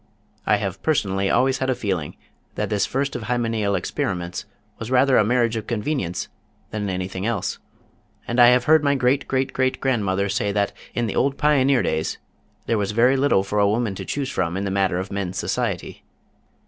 I 0.47 0.55
have 0.55 0.81
personally 0.81 1.29
always 1.29 1.59
had 1.59 1.69
a 1.69 1.75
feeling 1.75 2.17
that 2.55 2.71
this 2.71 2.87
first 2.87 3.15
of 3.15 3.25
hymeneal 3.25 3.75
experiments 3.75 4.45
was 4.79 4.89
rather 4.89 5.15
a 5.15 5.23
marriage 5.23 5.55
of 5.55 5.67
convenience 5.67 6.27
than 6.71 6.89
anything 6.89 7.23
else, 7.27 7.59
and 8.27 8.39
I 8.39 8.47
have 8.47 8.63
heard 8.63 8.83
my 8.83 8.95
great 8.95 9.27
great 9.27 9.53
great 9.53 9.79
grandmother 9.79 10.27
say 10.27 10.51
that 10.53 10.73
in 10.95 11.05
the 11.05 11.15
old 11.15 11.37
pioneer 11.37 11.83
days 11.83 12.17
there 12.65 12.79
was 12.79 12.93
very 12.93 13.15
little 13.15 13.43
for 13.43 13.59
a 13.59 13.69
woman 13.69 13.93
to 13.93 14.03
choose 14.03 14.31
from 14.31 14.57
in 14.57 14.65
the 14.65 14.71
matter 14.71 14.97
of 14.97 15.11
men's 15.11 15.37
society. 15.37 16.03